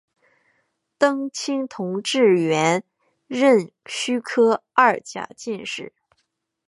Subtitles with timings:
[0.97, 2.83] 登清同治元
[3.27, 5.93] 年壬戌科二甲进士。